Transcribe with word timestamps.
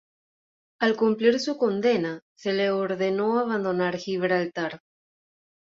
Al 0.79 0.95
cumplir 0.97 1.39
su 1.39 1.57
condena, 1.59 2.21
se 2.35 2.53
le 2.53 2.71
ordenó 2.71 3.37
abandonar 3.37 3.97
Gibraltar. 3.97 4.81